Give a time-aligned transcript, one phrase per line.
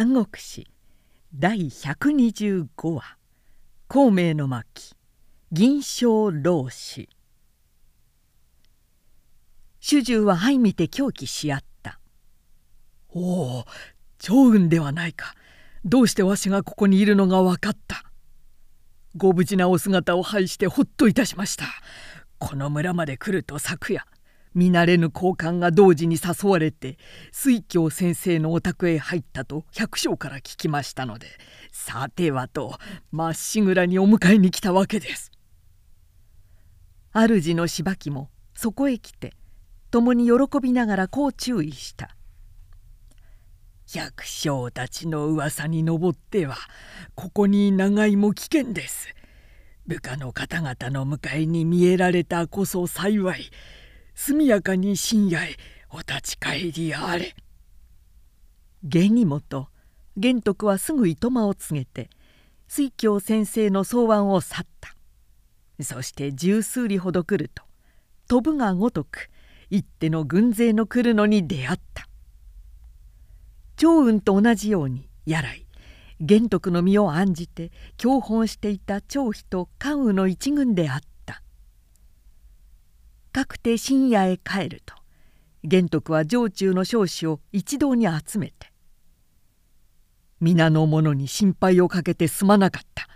[0.00, 0.64] 三国志
[1.34, 3.18] 第125話
[3.90, 4.94] 「孔明の巻
[5.50, 7.08] 銀賞老子」
[9.80, 11.98] 主従は相見て狂気し合った
[13.10, 13.64] 「おお
[14.20, 15.34] 長雲ではないか。
[15.84, 18.04] どうしてわしがここにいるのが分かった」
[19.18, 21.64] 「ご無事なお姿を拝してほっといたしました」
[22.38, 24.06] この村まで来ると昨夜
[24.54, 26.98] 見慣れぬ交換が同時に誘われて
[27.32, 31.26] 水教先生のお宅へ入ったと百姓から聞きましたので
[31.72, 32.78] さてはと
[33.10, 35.30] まっしぐらにお迎えに来たわけです。
[37.12, 39.34] 主の柴木もそこへ来て
[39.90, 42.14] 共に喜びながらこう注意した
[43.90, 46.56] 「百姓たちの噂に上っては
[47.14, 49.08] ここに長いも危険です。
[49.86, 53.50] 部下の方々の迎えに見えられたこそ幸い
[54.20, 55.56] 速やかに深夜へ
[55.90, 57.36] お立ち帰りあれ」
[58.82, 59.68] 源義元
[60.16, 62.10] 玄徳はすぐいとまを告げて
[62.66, 64.96] 水教先生の草案を去った。
[65.80, 67.62] そして十数里ほど来ると
[68.26, 69.30] 飛ぶがごとく
[69.70, 72.08] 一手の軍勢の来るのに出会った。
[73.76, 75.64] 長雲と同じようにやらい
[76.20, 81.07] 玄徳の身を案じて教本していた張飛と関羽の一軍であった。
[83.38, 84.94] かくて深夜へ帰ると
[85.62, 88.72] 玄徳は城中の少子を一堂に集めて
[90.40, 93.08] 「皆の者に心配をかけてすまなかった。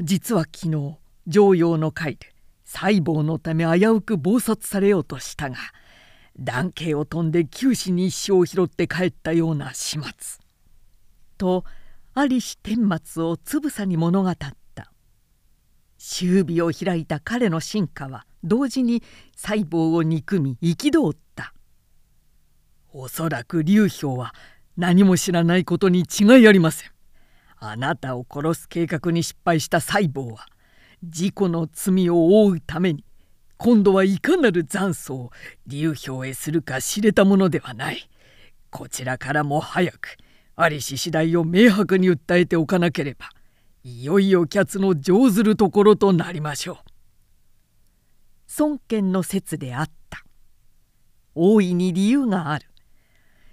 [0.00, 0.96] 実は昨日
[1.30, 2.34] 城陽の会で
[2.64, 5.56] 細胞のため危うく謀殺されようとしたが
[6.38, 10.08] 男系を飛んで九死に一生を拾って帰ったような始末」
[11.36, 11.64] と
[12.14, 14.54] ありし顛末をつぶさに物語った。
[15.98, 19.02] 終尾を開いた彼の進化は同時に
[19.34, 21.54] 細胞を憎み憤った。
[22.92, 24.34] おそらく劉氷は
[24.76, 26.90] 何も知らないことに違いありません。
[27.56, 30.46] あなたを殺す計画に失敗した細胞は
[31.02, 33.04] 事故の罪を負うために
[33.56, 35.30] 今度はいかなる残素を
[35.66, 38.08] 劉氷へするか知れたものではない。
[38.70, 40.16] こちらからも早く
[40.56, 43.30] ありし次第を明白に訴えておかなければ。
[43.86, 46.76] いよいよキャツの上ずるところとなりましょう。
[48.58, 50.24] 孫権の説であった。
[51.34, 52.66] 大いに理由がある。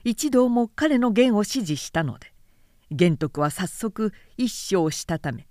[0.04, 2.34] 一同も彼の言を支持したので
[2.90, 5.48] 玄徳は早速一生したため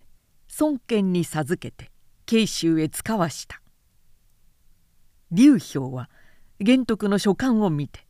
[0.59, 1.91] 孫権に授けて
[2.27, 3.61] 慶州へ使わした。
[5.31, 6.11] 劉氷は
[6.59, 8.07] 玄徳の書簡を見て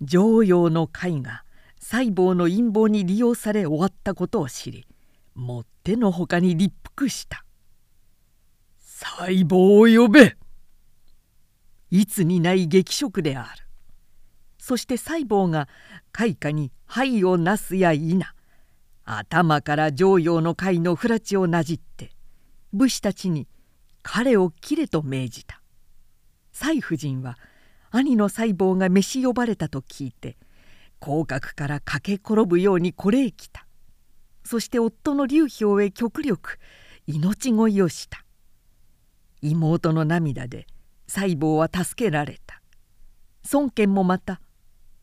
[0.00, 1.44] 常陽の会が
[1.78, 4.86] 細胞の陰謀に利用され終わったことを知り
[5.34, 7.44] もってのほかに立腹した
[8.80, 10.36] 「細胞を呼べ!」
[11.90, 13.64] いつにない激色である。
[14.58, 15.68] そして細胞が
[16.12, 18.18] 開花に灰をなすや否
[19.04, 22.10] 頭から常陽の会の不埒をなじって
[22.74, 23.48] 武士たちに
[24.02, 25.62] 彼を切れと命じた。
[26.52, 27.38] 蔡夫人は
[27.90, 30.36] 兄の細胞が召し呼ばれたと聞いて
[31.02, 33.66] 広角から駆け転ぶようにこれへ来た。
[34.44, 36.58] そして夫の劉氷へ極力
[37.06, 38.24] 命乞いをした。
[39.40, 40.66] 妹の涙で
[41.08, 42.62] 細胞は助けられた。
[43.50, 44.40] 孫権もまた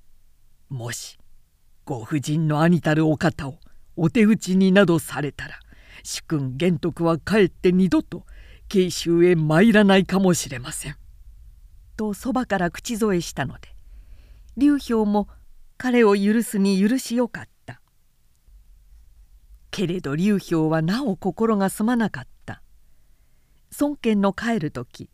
[0.70, 1.18] 「もし
[1.84, 3.60] ご婦人の兄たるお方を
[3.96, 5.60] お手討ちになどされたら
[6.04, 8.26] 主君玄徳はかえって二度と
[8.68, 10.98] 慶州へ参らないかもしれません」
[11.98, 13.76] とそばから口添えしたので
[14.58, 15.28] 劉氷も
[15.78, 17.82] 彼を許すに許しよかった。
[19.72, 22.62] けれど劉氷はなお心がすまなかった。
[23.80, 25.10] 孫権の帰る時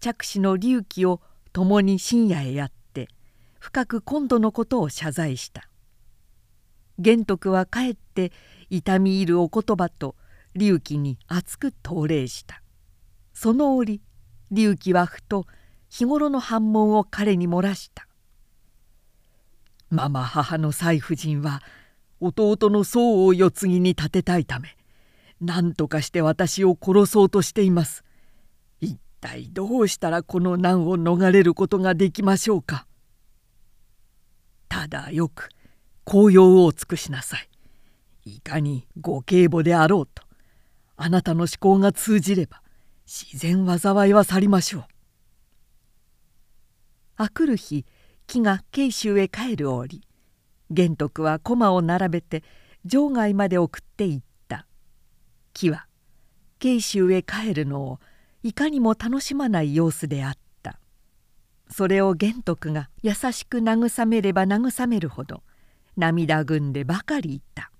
[0.00, 1.20] 着手の隆起を
[1.52, 3.08] 共に深夜へやって
[3.58, 5.68] 深く今度のことを謝罪した。
[6.98, 8.32] 玄徳はかえって
[8.70, 10.16] 痛み入るお言葉と
[10.54, 12.62] 隆起に熱く投礼した。
[13.32, 14.00] その折
[14.50, 15.46] 隆起はふと
[15.88, 18.06] 日頃の反問を彼に漏らした。
[19.90, 21.62] ママ母の蔡夫人は
[22.20, 24.76] 弟の宋を世継ぎに立てたいため
[25.40, 28.04] 何とかして私を殺そうとしています。
[29.20, 32.86] 体どうしたらこの難を逃れることができましょうか？
[34.68, 35.48] ただよく
[36.04, 37.48] 紅葉を尽くしなさい。
[38.24, 40.22] いかにご警母であろうと
[40.96, 42.62] あなたの思考が通じれば
[43.06, 44.84] 自然災いは去りましょう。
[47.16, 47.86] あくる日
[48.26, 50.02] 木が慶州へ帰る折
[50.70, 52.44] 玄徳は駒を並べて
[52.84, 54.66] 場外まで送っていった
[55.54, 55.86] 木は
[56.58, 58.00] 慶州へ帰るのを
[58.42, 60.78] いかにも楽しまない様子であった。
[61.70, 65.42] それを玄徳が優しく慰めれば慰めるほど
[65.96, 67.70] 涙ぐんでばかりいた。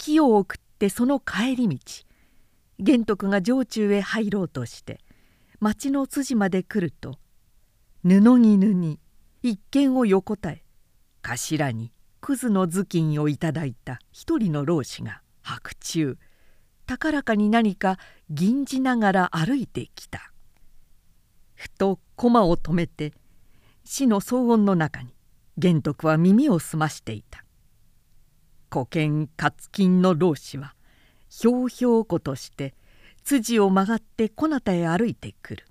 [0.00, 1.78] 木を送ってその帰り道
[2.78, 5.00] 玄徳が城中へ入ろうとして
[5.60, 7.18] 町の筋まで来ると
[8.02, 8.98] 布絹に
[9.42, 10.64] 一見を横たえ
[11.20, 11.92] 頭に
[12.22, 16.18] クズの頭巾をいただいた一人の老子が白昼
[16.90, 18.00] 高らかに何か
[18.30, 20.32] 吟じながら歩いてきた。
[21.54, 23.12] ふと駒を止めて
[23.84, 25.14] 死の騒音の中に
[25.56, 27.44] 玄徳は耳を澄ましていた。
[28.72, 30.74] 古剣活金の老子は
[31.28, 32.74] ひょうひょうことして
[33.22, 35.66] 辻を曲がってこなたへ歩いてくる。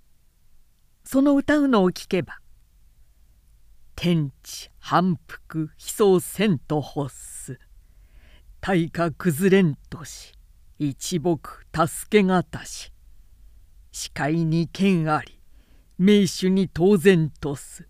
[1.03, 2.39] その歌うのを聞けば
[3.97, 7.59] 「天地反復悲壮せんと欲す。
[8.61, 10.38] 大化崩れんとし
[10.79, 12.91] 一木助けがたし。
[13.91, 15.39] 視界に剣あり
[15.97, 17.87] 名手に当然とす。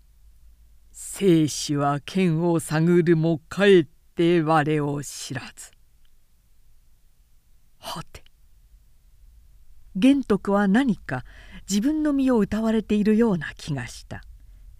[0.90, 5.70] 生死は剣を探るもかえって我を知らず」
[7.78, 8.24] はて
[9.96, 11.24] 玄徳は何か
[11.68, 14.22] 自分の身を歌われているような気がした。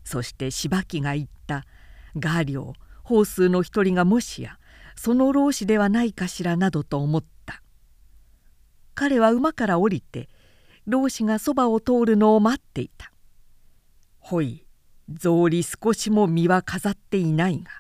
[0.03, 1.65] そして柴木が言った。
[2.17, 2.75] 画領
[3.05, 4.59] 法数の一人がもしや
[4.97, 7.63] その老子ではないかしらなどと思った。
[9.01, 10.29] 彼は馬から降りて
[10.85, 13.11] 老子がそばを通るのを待っていた
[14.19, 14.67] ほい
[15.19, 17.71] 草履少しも身は飾っていないが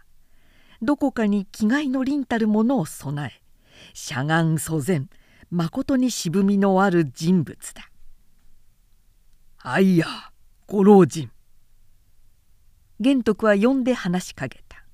[0.80, 3.42] どこかに気概の凛たるものを備え
[3.92, 5.10] しゃがん祖前
[5.50, 7.90] まことに渋みのある人物だ。
[9.58, 10.06] あいや
[10.66, 11.30] ご老人。
[12.98, 14.86] 玄徳は呼んで話しかけた。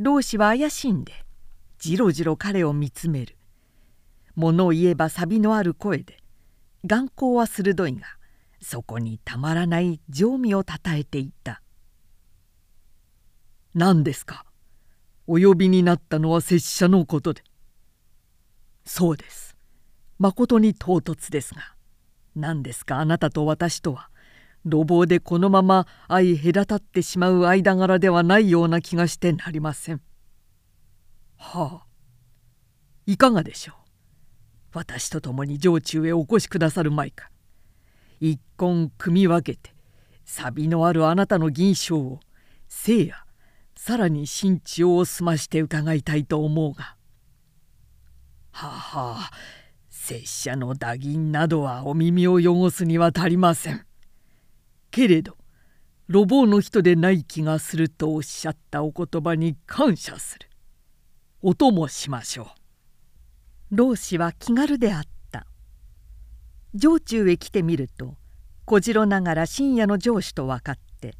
[0.00, 1.12] 老子は怪しんで
[1.78, 3.36] じろじろ彼を見つめる。
[4.36, 6.18] 物を言えばサビのある声で
[6.86, 8.06] 眼光は鋭いが
[8.60, 11.62] そこにたまらない情味をたたえていた
[13.74, 14.44] 「何ですか？
[15.26, 17.42] お呼びになったのは拙者のことで。
[18.84, 19.56] そうです。
[20.18, 21.74] まことに唐突ですが。
[22.34, 22.98] 何ですか？
[22.98, 24.10] あなたと私とは。
[24.66, 30.02] 路傍でこのまま相隔たってしまう間柄ではないような気がしてなりません。
[31.38, 31.86] はあ。
[33.06, 33.81] いかがでしょう？
[34.72, 37.30] 私と共に城中へお越しくださるまいか
[38.20, 39.74] 一根組み分けて
[40.24, 42.20] 錆のあるあなたの銀賞を
[42.68, 43.24] せいや
[43.76, 46.96] さらに心地を済まして伺いたいと思うが
[48.52, 49.30] ははあ
[49.90, 53.86] 拙者の打銀などはお耳を汚すには足りません。
[54.90, 55.36] けれど
[56.08, 60.48] 路傍の人でない気がするとおっしゃったお言葉に感謝する。
[61.40, 62.61] お供しましょう。
[63.72, 65.12] 老子は気軽であった。
[66.78, 68.16] 城中へ来てみると
[68.64, 71.14] 小次郎ながら深夜の上司と分かって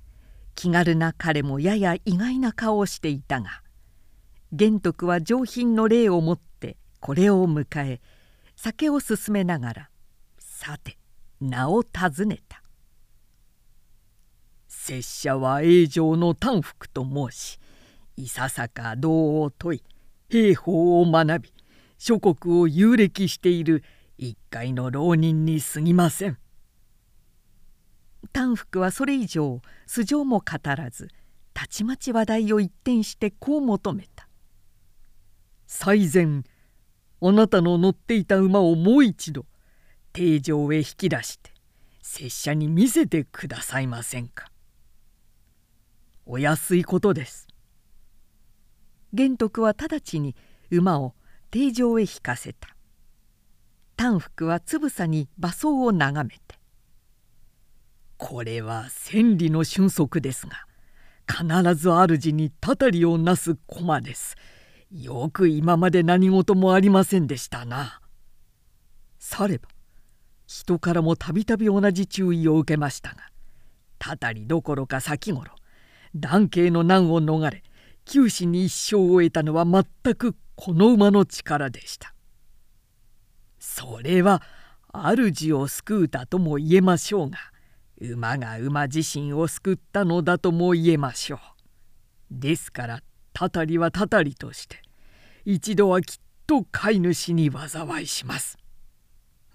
[0.54, 3.62] 気軽な彼もやや意外な顔をしていたが
[4.52, 8.00] 玄徳は上品の礼をもってこれを迎え
[8.56, 9.90] 酒を勧めながら
[10.38, 10.96] さて
[11.40, 12.62] 名を尋ねた
[14.68, 17.58] 「拙者は永城の丹福と申し
[18.16, 19.82] いささか道を問い
[20.30, 21.52] 兵法を学び
[22.04, 23.84] 諸国を遊歴している
[24.18, 26.38] 一介の浪人にすぎません」。
[28.32, 31.10] 丹福はそれ以上素性も語らず
[31.54, 34.28] たちまち話題を一転してこう求めた
[35.68, 36.42] 「最前
[37.20, 39.46] あなたの乗っていた馬をもう一度
[40.12, 41.52] 定場へ引き出して
[42.02, 44.50] 拙者に見せてくださいませんか。
[46.26, 47.46] お安いことです。
[49.12, 50.34] 玄徳は直ちに
[50.68, 51.14] 馬を
[51.52, 52.74] 定場へ引かせた。
[53.94, 56.58] 丹福はつぶさに馬装を眺めて
[58.16, 60.66] 「これは千里の俊足ですが
[61.28, 64.34] 必ず主にたたりをなす駒です。
[64.90, 68.00] よく今まで何事もありませんでしたな。
[69.18, 69.68] されば
[70.46, 73.30] 人からもたびたび同じ注意を受けましたが
[73.98, 75.52] たたりどころか先頃
[76.14, 77.62] 男系の難を逃れ
[78.04, 82.14] 九死に一生を得たのは全くこの馬の力でした。
[83.58, 84.42] それは
[84.92, 87.38] 主を救うたとも言えましょうが
[88.00, 91.38] 馬が馬自身を救ったのだとも言えましょう。
[92.30, 94.82] ですからたたりはたたりとして
[95.44, 98.58] 一度はきっと飼い主に災いします。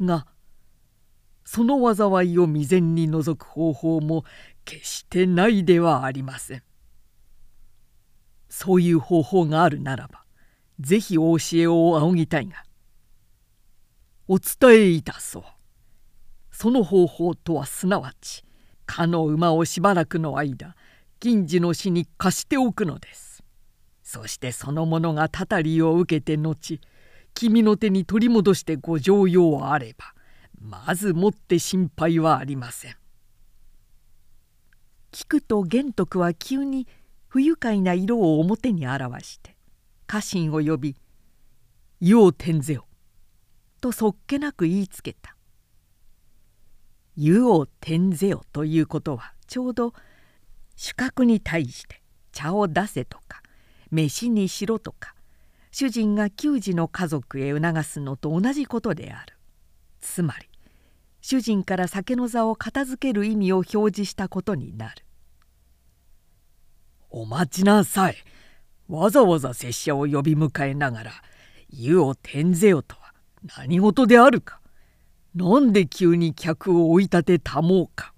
[0.01, 0.25] が
[1.44, 4.25] その災いを未然に除く方法も
[4.66, 6.63] 決してないではありません。
[8.50, 10.24] そういう方法があるならば
[10.80, 12.64] 是非お教えを仰ぎたいが
[14.28, 15.44] お伝えいたそう。
[16.52, 18.44] その方法とはすなわち
[18.86, 20.76] かの馬をしばらくの間
[21.20, 23.44] 近次の死に貸しておくのです。
[24.04, 26.80] そしてその者がたたりを受けて後
[27.34, 30.14] 君の手に取り戻してご常用あれば
[30.60, 32.96] まずもって心配はありません。
[35.12, 36.88] 聞くと玄徳は急に
[37.28, 39.57] 不愉快な色を表に表して
[40.08, 40.96] 家臣を呼び
[42.00, 42.88] 「湯を転ぜよ」
[43.82, 45.36] とそっけなく言いつけた
[47.16, 49.94] 「湯を転ぜよ」ということはちょうど
[50.76, 53.44] 主客に対して茶を出せとか
[53.92, 55.14] 飯にしろとか
[55.72, 59.38] 主人が給仕の家族へ促すのと同じことである。
[60.00, 60.48] つまり
[61.22, 65.06] 主人から酒の座を片付ける意味を表示したことになる
[67.10, 68.16] お待ちなさい
[68.88, 71.12] わざわざ拙者を呼び迎えながら
[71.70, 73.13] 湯を転ぜよとは
[73.58, 74.62] 何事であるか。
[75.36, 78.13] なんで急に客を追い立てたもうか。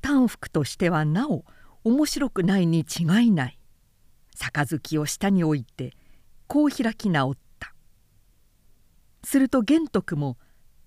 [0.00, 1.44] 短服としてはなお
[1.82, 3.58] 面白くないに違いない。
[4.36, 5.92] 杯を下に置いて
[6.46, 7.74] こう開き直った。
[9.24, 10.38] すると玄徳も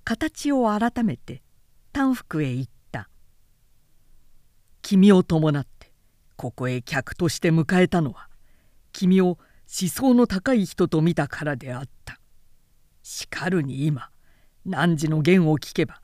[0.03, 1.43] 形を改めて
[1.91, 3.09] 短服へ行った
[4.81, 5.91] 「君を伴って
[6.37, 8.29] ここへ客として迎えたのは
[8.97, 9.37] 君を思
[9.89, 12.19] 想の高い人と見たからであった」
[13.03, 14.09] しかるに今
[14.65, 16.01] 汝の言を聞けば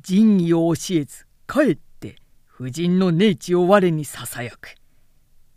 [0.00, 4.74] 仁義を教えずかえって婦人の寧地を我にささやく。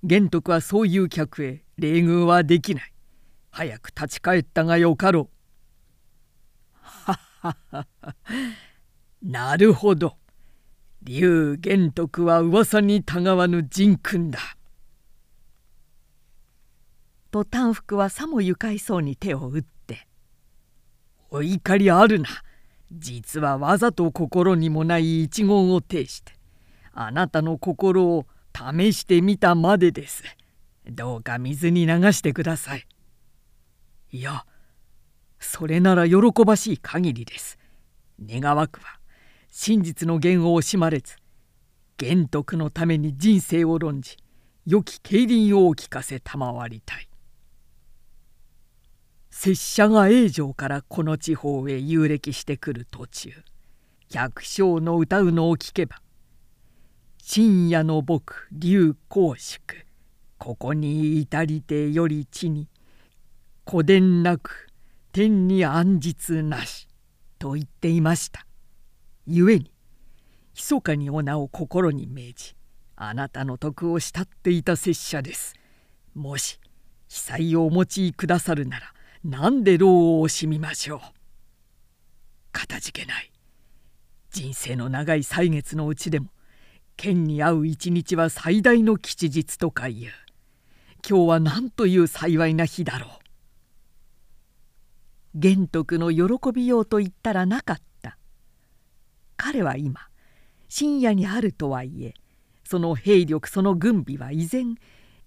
[0.03, 2.94] 玄徳はそういう客へ礼遇はできない。
[3.50, 5.29] 早く立ち返ったがよかろう。
[6.82, 8.15] はははは
[9.22, 10.17] なるほど。
[11.01, 14.55] 龍玄徳は噂にたがわぬ仁君だ。
[17.36, 20.08] と短福はさも愉快そうに手を打って
[21.30, 22.30] 「お怒りあるな
[22.94, 26.32] 実はわざと心にもない一言を呈して
[26.94, 28.25] あなたの心を
[28.56, 30.24] 試してみたまでです。
[30.89, 32.88] どうか水に流してください。
[34.13, 34.46] いや、
[35.38, 36.15] それなら喜
[36.46, 37.58] ばしい限りです。
[38.25, 39.01] 願わくは
[39.51, 41.18] 真実の言を惜しまれず
[41.98, 44.15] 玄徳のために人生を論じ
[44.65, 47.10] 良き競輪をお聞かせ賜りたい。
[49.38, 53.32] 拙者が永城からこの地方へ遊歴してくる途中
[54.10, 55.98] 百姓の歌うのを聞けば
[57.22, 59.60] 深夜の僕竜公祝
[60.38, 62.70] ここに至りてより地に
[63.70, 64.68] 古伝なく
[65.12, 66.88] 天に暗日なし
[67.38, 68.48] と言っていました。
[69.27, 69.72] 故に
[70.56, 72.56] 密かにお名を心に銘じ
[72.96, 75.56] あなたの徳を慕っていた拙者です。
[76.15, 76.58] もし
[77.10, 78.95] 被災をお持ちくださるなら
[79.27, 81.00] 何で労を惜しみましょう。
[82.51, 83.32] かたじけない。
[84.29, 86.27] 人生の長い歳月のうちでも
[86.96, 90.12] 剣に会う一日は最大の吉日とかいう。
[91.10, 93.10] 今日は何という幸いな日だろう。
[95.34, 98.20] 玄徳の喜びようと言ったらなかった。
[99.38, 100.01] 彼は今
[100.70, 102.13] 深夜にあるとはいえ
[102.63, 104.75] その兵力その軍備は依然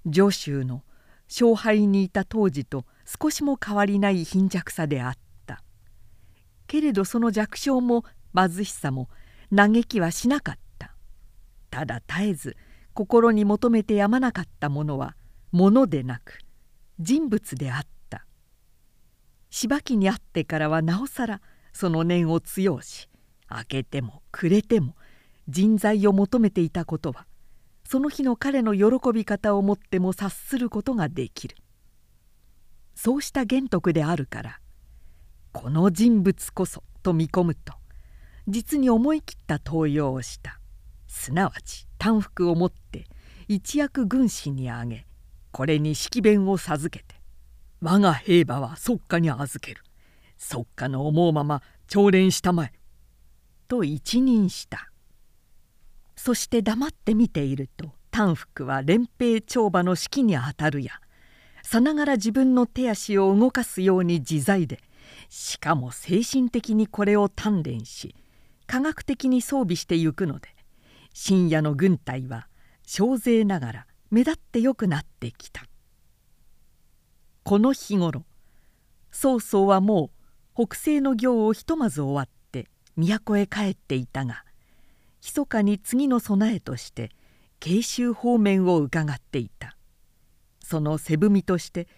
[0.06, 0.84] 徐州の
[1.28, 5.12] 勝敗にいた当時と少しも変わりない貧弱さであっ
[5.46, 5.62] た。
[6.66, 8.04] けれどその弱小も
[8.36, 9.08] 貧しさも
[9.54, 10.94] 嘆きはしなかった。
[11.70, 12.56] ただ絶えず
[12.92, 15.16] 心に求めてやまなかったものは
[15.52, 16.38] 物でなく
[16.98, 18.26] 人物であった。
[19.48, 21.40] 柴木に会ってからはなおさら
[21.72, 23.08] その念を強し
[23.50, 24.94] 明けても暮れても
[25.48, 27.26] 人材を求めていたことは
[27.84, 31.56] その日の彼の喜び方をもっても察することができる。
[33.00, 34.58] そうした玄徳であるから
[35.52, 37.74] この人物こそと見込むと
[38.48, 40.58] 実に思い切った登用をした。
[41.06, 43.04] すなわち短服を持って
[43.46, 45.06] 一躍軍師にあげ
[45.52, 47.14] これに式弁を授けて
[47.80, 49.82] 我が兵馬は即下に預ける。
[50.36, 52.72] 即下の思うまま朝練したまえ。
[53.68, 54.90] と一任した。
[56.16, 60.94] そして黙って見ていると短服は連兵長馬の指揮にあたるや
[61.70, 64.80] さながら自分の手足を動かすように自在で
[65.28, 68.14] しかも精神的にこれを鍛錬し
[68.66, 70.48] 科学的に装備してゆくので
[71.12, 72.48] 深夜の軍隊は
[72.87, 75.66] 小勢ながら目立ってよくなってきた。
[77.42, 78.25] この日頃
[79.12, 80.10] 曹操はも
[80.56, 84.42] う北西の行をひとまず終わって都へ帰っていたが
[85.22, 87.10] 密かに次の備えとして
[87.60, 89.77] 慶州方面を伺っていた。
[90.68, 91.88] その背踏みとして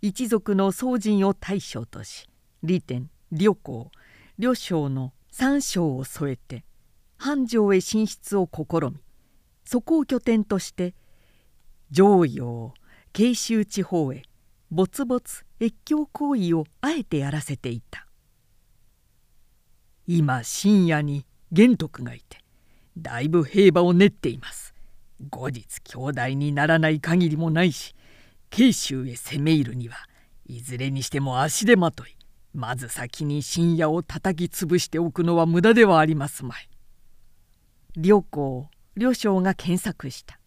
[0.00, 2.26] 一族の宗人を大将とし
[2.62, 3.90] 利天旅行
[4.38, 6.64] 旅将の三将を添えて
[7.18, 8.92] 繁盛へ進出を試み
[9.66, 10.94] そこを拠点として
[11.90, 12.72] 常陽
[13.12, 14.22] 慶州地方へ
[14.70, 18.06] ぼつぼつ越境行為をあえてやらせていた。
[20.06, 22.38] 今深夜に玄徳がいて
[22.96, 24.74] だいぶ兵馬を練っています。
[25.30, 27.93] 後日兄弟にならない限りもないし
[28.54, 29.96] 慶州へ攻め入るには
[30.46, 32.16] いずれにしても足手まとい
[32.52, 36.68] まず先に深夜を叩き潰しておくのは無駄ではありますまい。
[37.96, 40.38] 両校両将が検索した。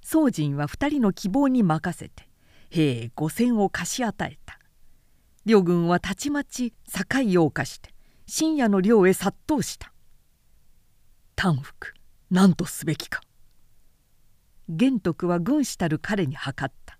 [0.00, 2.28] 宗人は2人の希望に任せて
[2.70, 4.60] 兵5,000を貸し与えた。
[5.44, 7.90] 両軍はたちまち境を犯して
[8.28, 9.92] 深夜の領へ殺到した。
[11.34, 11.94] 丹福
[12.30, 13.22] 何とすべきか。
[14.68, 16.98] 玄徳は軍師たる彼に諮った。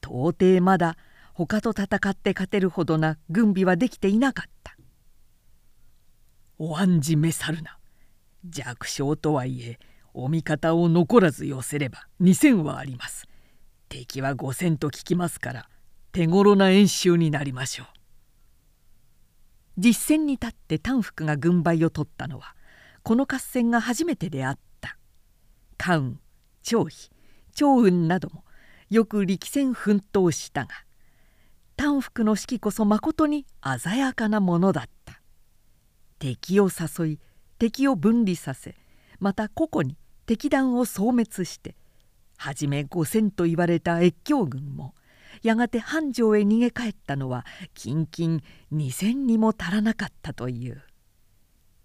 [0.00, 0.96] 到底まだ
[1.34, 4.76] 他と戦って勝てるほどな軍備はできていなかった。
[6.58, 7.78] お案じめさるな。
[8.48, 9.78] 弱小とはいえ
[10.14, 13.26] お味方を残らず寄せれば2,000はあります。
[13.88, 15.68] 敵は5,000と聞きますから
[16.12, 17.86] 手頃な演習になりましょう。
[19.78, 22.54] 実戦に立って丹福が軍配を取ったのは
[23.04, 24.96] この合戦が初めてであった。
[25.76, 26.20] 関
[26.68, 27.10] 張飛
[27.54, 28.44] 長雲なども
[28.90, 30.70] よく力戦奮闘したが
[31.76, 33.46] 丹福の指揮こそまことに
[33.80, 35.22] 鮮やかなものだった。
[36.18, 37.20] 敵を誘い
[37.58, 38.74] 敵を分離させ
[39.20, 39.96] また個々に
[40.26, 41.76] 敵団を消滅して
[42.36, 44.94] 初め5,000と言われた越境軍も
[45.42, 48.40] やがて繁盛へ逃げ帰ったのは近々
[48.72, 50.82] 2,000にも足らなかったという。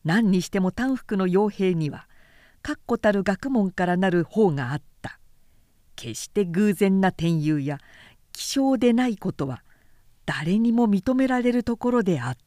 [0.04, 2.08] 何にしても丹福の傭兵には
[2.64, 5.20] 確固たる学問からなる方があった
[5.96, 7.78] 決して偶然な転遊や
[8.32, 9.64] 希少でないことは
[10.26, 12.43] 誰にも認められるところであった。